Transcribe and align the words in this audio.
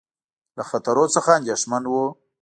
له 0.57 0.63
خطرونو 0.69 1.13
څخه 1.15 1.31
اندېښمن 1.39 1.83
وو. 1.87 2.05